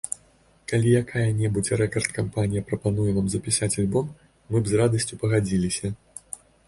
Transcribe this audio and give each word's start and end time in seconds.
Калі 0.71 0.93
якая-небудзь 1.01 1.75
рэкард-кампанія 1.81 2.65
прапануе 2.69 3.11
нам 3.17 3.27
запісаць 3.35 3.73
альбом, 3.83 4.09
мы 4.49 4.57
б 4.63 4.73
з 4.73 4.81
радасцю 4.83 5.13
пагадзіліся. 5.25 5.87